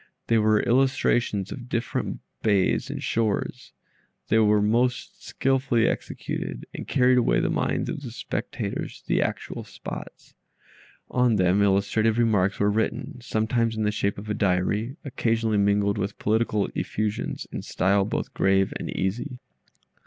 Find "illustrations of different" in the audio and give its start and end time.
0.63-2.21